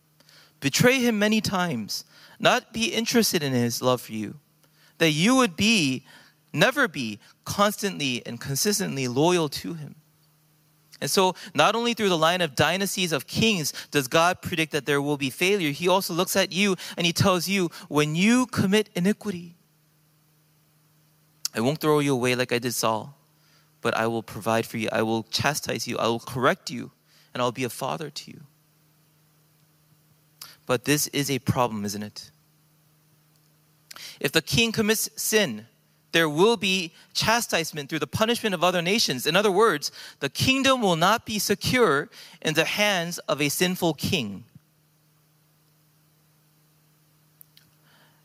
[0.60, 2.06] Betray him many times,
[2.40, 4.36] not be interested in his love for you.
[4.98, 6.06] That you would be
[6.54, 9.96] never be constantly and consistently loyal to him.
[11.00, 14.86] And so, not only through the line of dynasties of kings does God predict that
[14.86, 18.46] there will be failure, He also looks at you and He tells you, when you
[18.46, 19.56] commit iniquity,
[21.54, 23.18] I won't throw you away like I did Saul,
[23.82, 24.90] but I will provide for you.
[24.92, 25.98] I will chastise you.
[25.98, 26.92] I will correct you,
[27.34, 28.42] and I'll be a father to you.
[30.66, 32.32] But this is a problem, isn't it?
[34.20, 35.66] If the king commits sin,
[36.12, 39.26] there will be chastisement through the punishment of other nations.
[39.26, 42.10] In other words, the kingdom will not be secure
[42.42, 44.46] in the hands of a sinful king.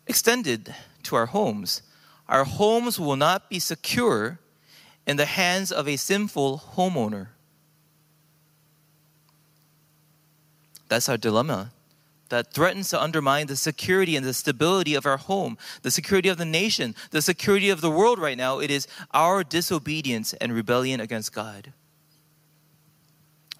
[0.06, 1.82] Extended to our homes,
[2.28, 4.38] our homes will not be secure
[5.06, 7.28] in the hands of a sinful homeowner.
[10.88, 11.72] That's our dilemma
[12.28, 16.38] that threatens to undermine the security and the stability of our home, the security of
[16.38, 18.58] the nation, the security of the world right now.
[18.58, 21.72] It is our disobedience and rebellion against God.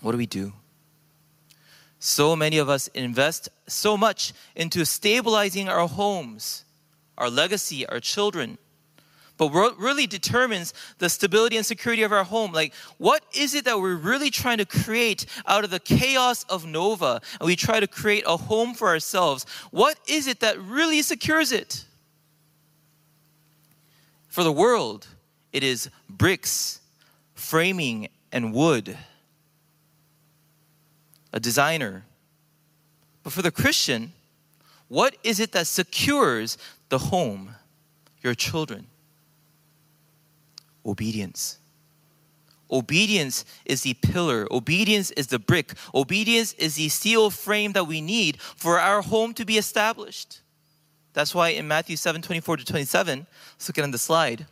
[0.01, 0.53] What do we do?
[1.99, 6.65] So many of us invest so much into stabilizing our homes,
[7.19, 8.59] our legacy, our children,
[9.37, 12.53] but what really determines the stability and security of our home.
[12.53, 16.65] Like, what is it that we're really trying to create out of the chaos of
[16.65, 17.21] Nova?
[17.39, 19.45] And we try to create a home for ourselves.
[19.71, 21.85] What is it that really secures it?
[24.29, 25.07] For the world,
[25.53, 26.81] it is bricks,
[27.35, 28.97] framing, and wood.
[31.33, 32.05] A designer.
[33.23, 34.13] But for the Christian,
[34.89, 36.57] what is it that secures
[36.89, 37.55] the home,
[38.23, 38.87] your children?
[40.87, 41.59] obedience.
[42.71, 44.47] Obedience is the pillar.
[44.51, 45.75] Obedience is the brick.
[45.95, 50.41] Obedience is the steel frame that we need for our home to be established.
[51.13, 54.47] That's why in Matthew 7 24 to 27, let's look at on the slide.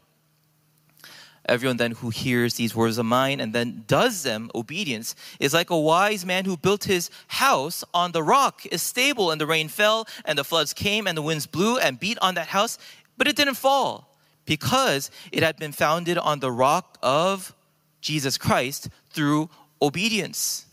[1.47, 5.71] Everyone then who hears these words of mine and then does them, obedience, is like
[5.71, 9.69] a wise man who built his house on the rock, is stable, and the rain
[9.69, 12.79] fell, and the floods came, and the winds blew and beat on that house,
[13.19, 17.55] but it didn't fall because it had been founded on the rock of
[18.01, 20.67] Jesus Christ through obedience.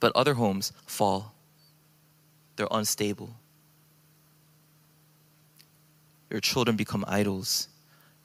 [0.00, 1.32] But other homes fall,
[2.56, 3.30] they're unstable.
[6.30, 7.68] Your children become idols,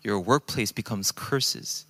[0.01, 1.85] your workplace becomes curses,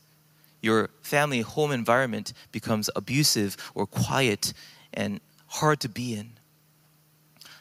[0.62, 4.54] your family home environment becomes abusive or quiet
[4.94, 6.32] and hard to be in.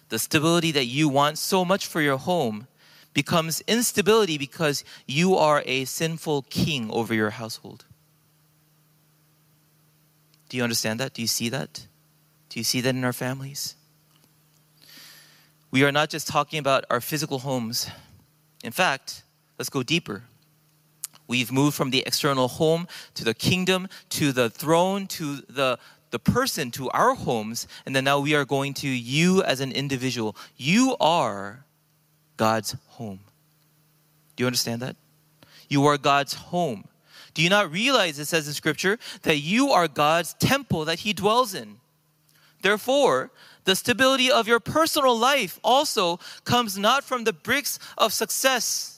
[0.09, 2.67] The stability that you want so much for your home
[3.13, 7.85] becomes instability because you are a sinful king over your household.
[10.49, 11.13] Do you understand that?
[11.13, 11.87] Do you see that?
[12.49, 13.77] Do you see that in our families?
[15.71, 17.91] we are not just talking about our physical homes.
[18.65, 19.23] In fact,
[19.59, 20.25] let's go deeper.
[21.29, 25.79] We've moved from the external home to the kingdom, to the throne, to the,
[26.11, 29.71] the person, to our homes, and then now we are going to you as an
[29.71, 30.35] individual.
[30.57, 31.65] You are
[32.39, 33.21] God's home.
[34.35, 34.97] Do you understand that?
[35.69, 36.89] You are God's home.
[37.35, 41.13] Do you not realize it says in Scripture that you are God's temple that He
[41.13, 41.77] dwells in?
[42.63, 43.31] Therefore,
[43.65, 48.98] the stability of your personal life also comes not from the bricks of success.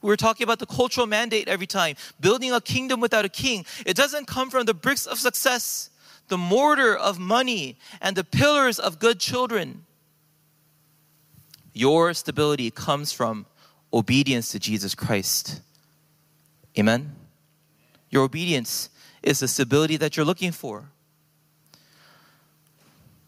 [0.00, 3.64] We were talking about the cultural mandate every time, building a kingdom without a king.
[3.84, 5.90] It doesn't come from the bricks of success,
[6.28, 9.84] the mortar of money, and the pillars of good children.
[11.72, 13.46] Your stability comes from
[13.92, 15.62] obedience to Jesus Christ.
[16.78, 17.16] Amen?
[18.10, 18.90] Your obedience
[19.22, 20.90] is the stability that you're looking for.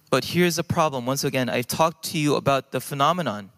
[0.09, 1.07] But here's the problem.
[1.07, 3.51] Once again, I've talked to you about the phenomenon.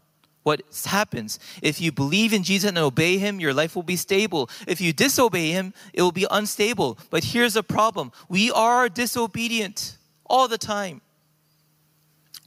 [0.42, 1.38] What happens?
[1.62, 4.50] If you believe in Jesus and obey Him, your life will be stable.
[4.66, 6.98] If you disobey Him, it will be unstable.
[7.10, 11.00] But here's the problem we are disobedient all the time.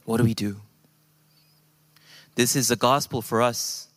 [0.04, 0.60] What do we do?
[2.34, 3.88] This is the gospel for us.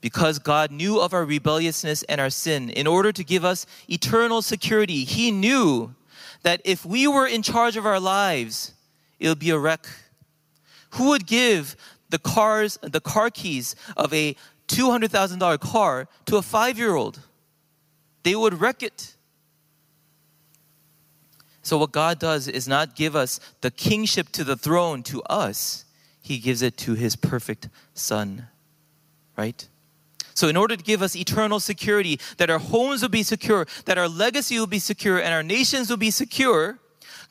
[0.00, 4.42] Because God knew of our rebelliousness and our sin, in order to give us eternal
[4.42, 5.94] security, He knew
[6.42, 8.74] that if we were in charge of our lives,
[9.20, 9.86] it would be a wreck.
[10.94, 11.76] Who would give
[12.12, 14.36] the cars, the car keys of a
[14.68, 17.18] $200,000 car to a five year old?
[18.22, 19.16] They would wreck it.
[21.62, 25.84] So, what God does is not give us the kingship to the throne to us,
[26.20, 28.48] He gives it to His perfect Son.
[29.36, 29.66] Right?
[30.34, 33.96] So, in order to give us eternal security, that our homes will be secure, that
[33.96, 36.78] our legacy will be secure, and our nations will be secure,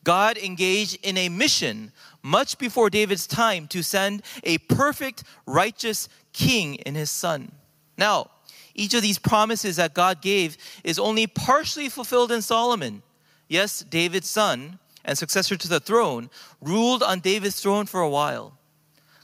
[0.03, 1.91] God engaged in a mission
[2.23, 7.51] much before David's time to send a perfect, righteous king in his son.
[7.97, 8.31] Now,
[8.73, 13.03] each of these promises that God gave is only partially fulfilled in Solomon.
[13.47, 16.29] Yes, David's son and successor to the throne
[16.61, 18.57] ruled on David's throne for a while.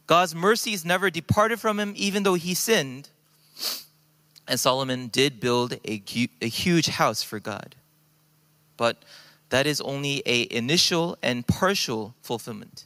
[0.05, 3.09] God's mercies never departed from him, even though he sinned.
[4.47, 6.03] And Solomon did build a,
[6.41, 7.75] a huge house for God.
[8.77, 9.03] But
[9.49, 12.85] that is only a initial and partial fulfillment.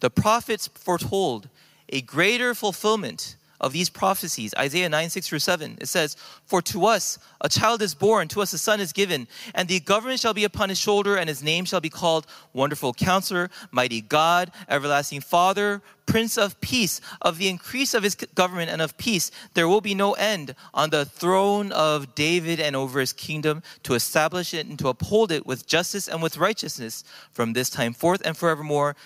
[0.00, 1.48] The prophets foretold
[1.88, 4.52] a greater fulfillment of these prophecies.
[4.58, 5.78] Isaiah 9, 6 through 7.
[5.80, 9.28] It says, For to us a child is born, to us a son is given,
[9.54, 12.92] and the government shall be upon his shoulder, and his name shall be called Wonderful
[12.92, 17.00] Counselor, Mighty God, Everlasting Father, Prince of Peace.
[17.20, 20.90] Of the increase of his government and of peace, there will be no end on
[20.90, 25.46] the throne of David and over his kingdom to establish it and to uphold it
[25.46, 28.96] with justice and with righteousness from this time forth and forevermore.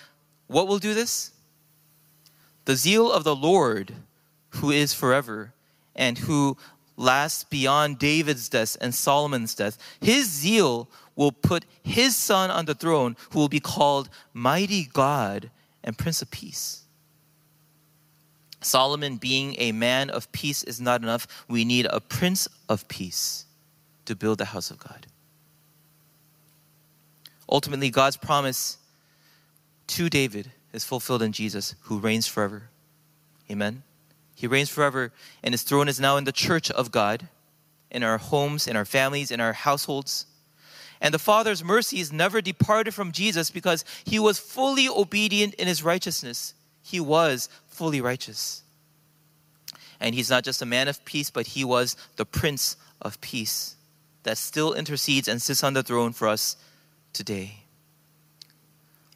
[0.47, 1.31] What will do this?
[2.65, 3.93] The zeal of the Lord
[4.49, 5.53] who is forever
[5.95, 6.57] and who
[6.95, 9.77] lasts beyond David's death and Solomon's death.
[10.01, 15.49] His zeal will put his son on the throne, who will be called Mighty God
[15.83, 16.83] and Prince of Peace.
[18.61, 21.45] Solomon, being a man of peace, is not enough.
[21.47, 23.45] We need a Prince of Peace
[24.05, 25.07] to build the house of God.
[27.49, 28.77] Ultimately, God's promise
[29.87, 32.69] to David is fulfilled in Jesus, who reigns forever.
[33.49, 33.83] Amen.
[34.37, 37.27] He reigns forever, and his throne is now in the church of God,
[37.89, 40.27] in our homes, in our families, in our households.
[41.01, 45.67] And the Father's mercy mercies never departed from Jesus because he was fully obedient in
[45.67, 46.53] his righteousness.
[46.83, 48.61] He was fully righteous.
[49.99, 53.75] And he's not just a man of peace, but he was the Prince of Peace
[54.21, 56.57] that still intercedes and sits on the throne for us
[57.11, 57.63] today.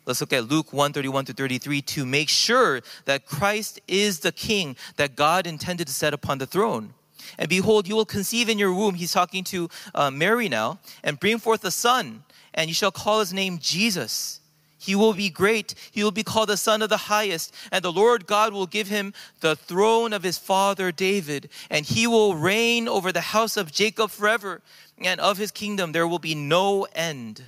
[0.06, 4.32] Let's look at Luke 1 31 to 33 to make sure that Christ is the
[4.32, 6.94] king that God intended to set upon the throne.
[7.38, 11.20] And behold, you will conceive in your womb, he's talking to uh, Mary now, and
[11.20, 14.42] bring forth a son, and you shall call his name Jesus.
[14.82, 15.76] He will be great.
[15.92, 17.54] He will be called the Son of the Highest.
[17.72, 21.52] And the Lord God will give him the throne of his father David.
[21.70, 24.64] And he will reign over the house of Jacob forever.
[24.98, 27.44] And of his kingdom there will be no end.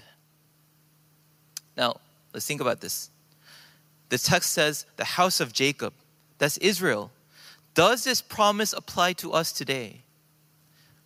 [1.75, 2.01] Now,
[2.33, 3.09] Let's think about this.
[4.09, 5.93] The text says, the house of Jacob.
[6.37, 7.11] That's Israel.
[7.73, 10.01] Does this promise apply to us today?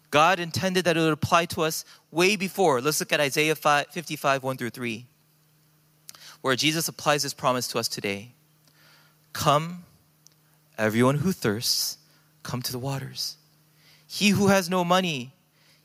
[0.10, 2.82] God intended that it would apply to us way before.
[2.82, 5.06] Let's look at Isaiah 55, 1 through 3,
[6.42, 8.32] where Jesus applies this promise to us today.
[9.34, 9.84] Come,
[10.78, 11.98] everyone who thirsts,
[12.44, 13.36] come to the waters.
[14.08, 15.34] He who has no money,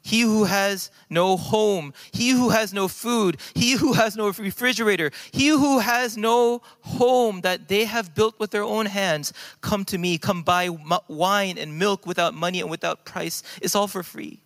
[0.02, 5.10] he who has no home, he who has no food, he who has no refrigerator,
[5.30, 9.98] he who has no home that they have built with their own hands, come to
[9.98, 10.68] me, come buy
[11.08, 13.42] wine and milk without money and without price.
[13.62, 14.40] It's all for free.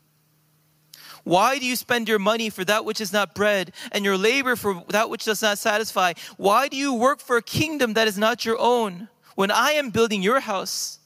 [1.24, 4.54] Why do you spend your money for that which is not bread and your labor
[4.54, 6.12] for that which does not satisfy?
[6.36, 9.90] Why do you work for a kingdom that is not your own when I am
[9.90, 11.00] building your house?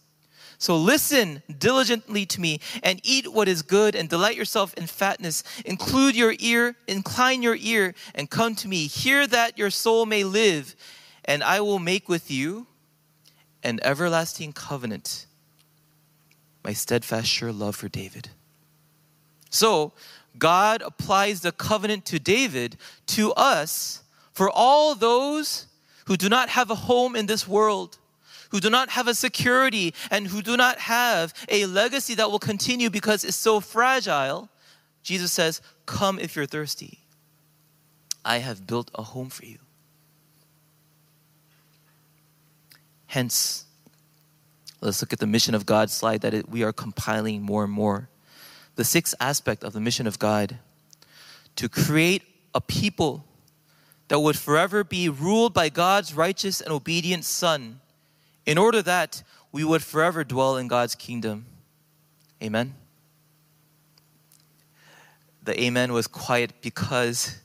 [0.61, 5.43] So listen diligently to me and eat what is good and delight yourself in fatness.
[5.65, 8.87] Include your ear, incline your ear and come to me.
[8.87, 10.77] Hear that your soul may live,
[11.25, 12.67] and I will make with you
[13.63, 15.25] an everlasting covenant,
[16.63, 18.29] my steadfast, sure love for David.
[19.49, 19.95] So,
[20.39, 24.03] God applies the covenant to David to us
[24.35, 25.67] for all those
[26.05, 27.97] who do not have a home in this world
[28.51, 32.39] who do not have a security and who do not have a legacy that will
[32.39, 34.49] continue because it's so fragile,
[35.03, 36.99] Jesus says, Come if you're thirsty.
[38.25, 39.59] I have built a home for you.
[43.07, 43.65] Hence,
[44.81, 48.09] let's look at the mission of God slide that we are compiling more and more.
[48.77, 50.59] The sixth aspect of the mission of God
[51.57, 52.23] to create
[52.55, 53.25] a people
[54.09, 57.81] that would forever be ruled by God's righteous and obedient Son
[58.47, 59.23] in order that
[59.53, 61.47] we would forever dwell in God's kingdom.
[62.43, 62.75] Amen.
[65.43, 67.39] The amen was quiet because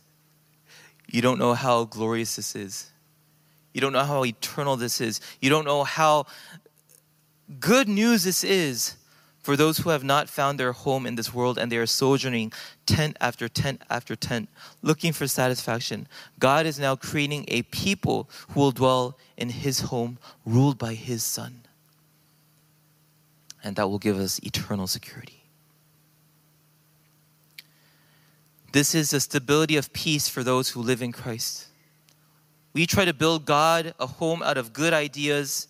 [1.08, 2.92] you don't know how glorious this is.
[3.74, 5.20] You don't know how eternal this is.
[5.42, 6.26] You don't know how
[7.60, 8.96] good news this is
[9.40, 12.52] for those who have not found their home in this world and they are sojourning
[12.86, 14.50] tent after tent after tent,
[14.82, 16.08] looking for satisfaction.
[16.40, 21.24] God is now creating a people who will dwell in His home, ruled by His
[21.24, 21.62] Son.
[23.64, 25.44] And that will give us eternal security.
[28.72, 31.68] This is the stability of peace for those who live in Christ.
[32.74, 35.70] We try to build God a home out of good ideas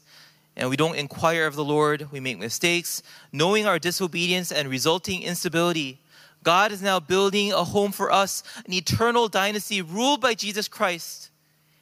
[0.57, 5.22] and we don't inquire of the Lord, we make mistakes, knowing our disobedience and resulting
[5.22, 5.99] instability.
[6.46, 11.32] God is now building a home for us, an eternal dynasty ruled by Jesus Christ,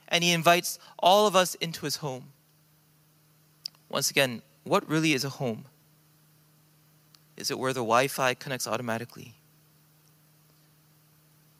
[0.07, 2.29] and He invites all of us into His home.
[3.89, 5.65] Once again, what really is a home?
[7.35, 9.33] Is it where the Wi Fi connects automatically?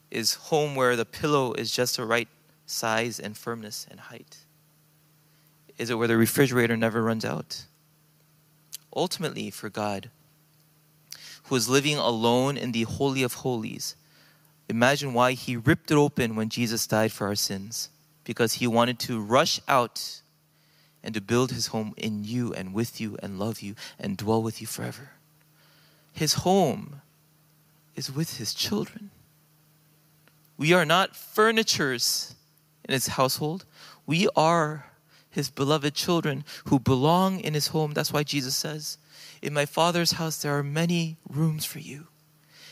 [0.09, 2.29] Is home where the pillow is just the right
[2.65, 4.37] size and firmness and height?
[5.77, 7.65] Is it where the refrigerator never runs out?
[8.95, 10.09] Ultimately, for God,
[11.45, 13.95] who is living alone in the Holy of Holies,
[14.69, 17.89] imagine why he ripped it open when Jesus died for our sins.
[18.23, 20.21] Because he wanted to rush out
[21.03, 24.41] and to build his home in you and with you and love you and dwell
[24.41, 25.09] with you forever.
[26.13, 27.01] His home
[27.95, 29.09] is with his children.
[30.57, 32.35] We are not furnitures
[32.87, 33.65] in his household.
[34.05, 34.85] We are
[35.29, 37.93] his beloved children who belong in his home.
[37.93, 38.97] That's why Jesus says,
[39.43, 42.07] In my Father's house there are many rooms for you.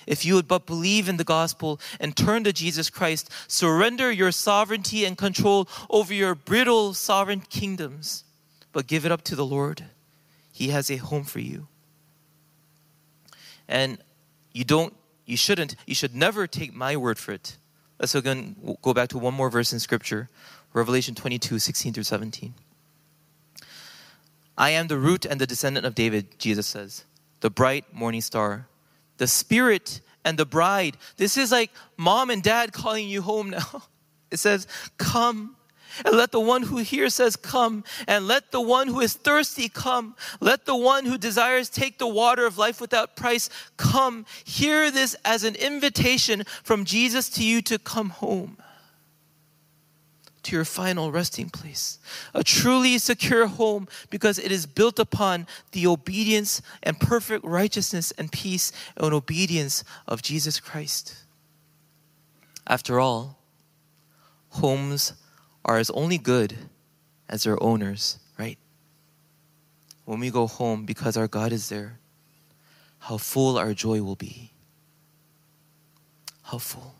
[0.07, 4.31] If you would but believe in the gospel and turn to Jesus Christ, surrender your
[4.31, 8.23] sovereignty and control over your brittle sovereign kingdoms,
[8.71, 9.83] but give it up to the Lord.
[10.53, 11.67] He has a home for you.
[13.67, 13.97] And
[14.53, 14.93] you don't,
[15.25, 17.57] you shouldn't, you should never take my word for it.
[17.99, 20.29] Let's again go back to one more verse in Scripture
[20.71, 22.53] Revelation 22, 16 through 17.
[24.61, 27.03] I am the root and the descendant of David, Jesus says,
[27.39, 28.67] the bright morning star,
[29.17, 30.97] the spirit and the bride.
[31.17, 33.83] This is like mom and dad calling you home now.
[34.29, 34.65] It says,
[34.97, 35.57] Come.
[36.05, 37.83] And let the one who hears says, Come.
[38.07, 40.15] And let the one who is thirsty come.
[40.39, 44.25] Let the one who desires take the water of life without price come.
[44.45, 48.55] Hear this as an invitation from Jesus to you to come home
[50.43, 51.99] to your final resting place.
[52.33, 58.31] A truly secure home because it is built upon the obedience and perfect righteousness and
[58.31, 61.15] peace and obedience of Jesus Christ.
[62.67, 63.37] After all,
[64.49, 65.13] homes
[65.63, 66.55] are as only good
[67.29, 68.57] as their owners, right?
[70.05, 71.99] When we go home because our God is there,
[72.99, 74.51] how full our joy will be.
[76.43, 76.95] How full.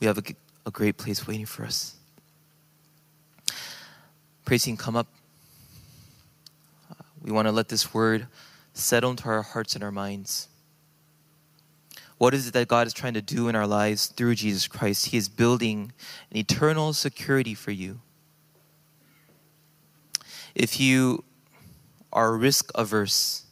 [0.00, 0.22] We have a
[0.66, 1.96] a great place waiting for us.
[4.44, 5.06] Praise Team, come up.
[7.22, 8.26] we want to let this word
[8.74, 10.48] settle into our hearts and our minds.
[12.18, 15.06] What is it that God is trying to do in our lives through Jesus Christ?
[15.06, 15.92] He is building
[16.30, 18.00] an eternal security for you.
[20.54, 21.24] If you
[22.12, 23.44] are risk averse,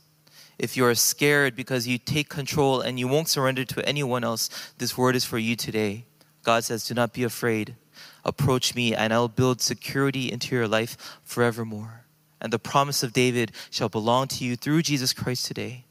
[0.58, 4.48] if you are scared because you take control and you won't surrender to anyone else,
[4.78, 6.04] this word is for you today.
[6.43, 7.76] God says, Do not be afraid.
[8.24, 12.05] Approach me, and I'll build security into your life forevermore.
[12.40, 15.84] And the promise of David shall belong to you through Jesus Christ today.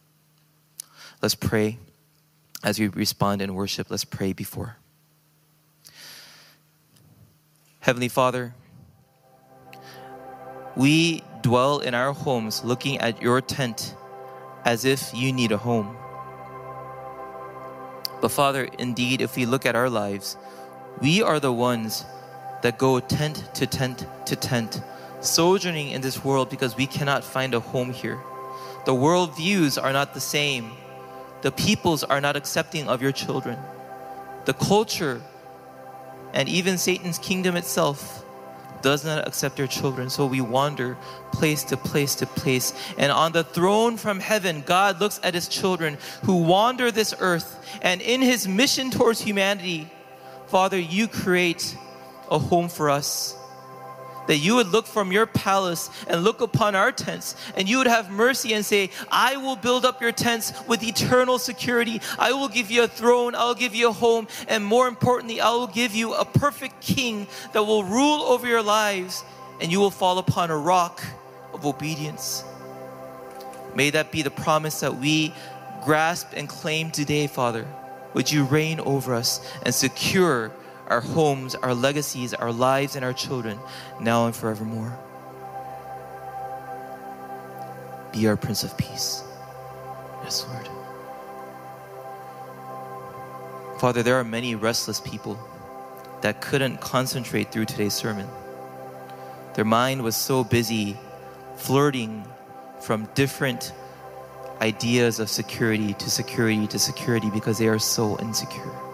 [1.21, 1.77] Let's pray
[2.63, 3.87] as we respond in worship.
[3.89, 4.77] Let's pray before.
[7.79, 8.53] Heavenly Father,
[10.75, 13.95] we dwell in our homes looking at your tent
[14.65, 15.97] as if you need a home.
[18.21, 20.37] But Father, indeed, if we look at our lives,
[21.01, 22.05] we are the ones
[22.61, 24.81] that go tent to tent to tent,
[25.19, 28.19] sojourning in this world because we cannot find a home here.
[28.85, 30.71] The world views are not the same.
[31.41, 33.57] The peoples are not accepting of your children.
[34.45, 35.21] The culture
[36.33, 38.20] and even Satan's kingdom itself
[38.81, 40.09] does not accept your children.
[40.09, 40.97] So we wander
[41.31, 42.73] place to place to place.
[42.97, 47.59] And on the throne from heaven, God looks at his children who wander this earth.
[47.81, 49.89] And in his mission towards humanity,
[50.47, 51.75] Father, you create
[52.29, 53.35] a home for us
[54.27, 57.87] that you would look from your palace and look upon our tents, and you would
[57.87, 62.01] have mercy and say, I will build up your tents with eternal security.
[62.19, 65.51] I will give you a throne, I'll give you a home, and more importantly, I
[65.51, 69.23] will give you a perfect king that will rule over your lives,
[69.59, 71.03] and you will fall upon a rock
[71.53, 72.43] of obedience.
[73.75, 75.33] May that be the promise that we
[75.83, 77.65] grasp and claim today, Father.
[78.13, 80.51] Would you reign over us and secure
[80.91, 83.57] our homes, our legacies, our lives, and our children,
[83.99, 84.93] now and forevermore.
[88.11, 89.23] Be our Prince of Peace.
[90.21, 90.67] Yes, Lord.
[93.79, 95.39] Father, there are many restless people
[96.21, 98.27] that couldn't concentrate through today's sermon.
[99.53, 100.97] Their mind was so busy
[101.55, 102.27] flirting
[102.81, 103.73] from different
[104.59, 108.90] ideas of security to security to security because they are so insecure.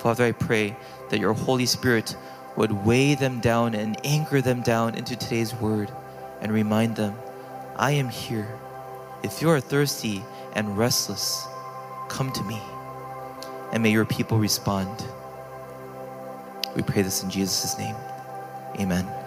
[0.00, 0.74] Father, I pray
[1.10, 2.16] that your Holy Spirit
[2.56, 5.92] would weigh them down and anchor them down into today's word
[6.40, 7.14] and remind them,
[7.76, 8.48] I am here.
[9.22, 10.22] If you are thirsty
[10.54, 11.46] and restless,
[12.08, 12.58] come to me.
[13.72, 15.04] And may your people respond.
[16.74, 17.96] We pray this in Jesus' name.
[18.78, 19.19] Amen.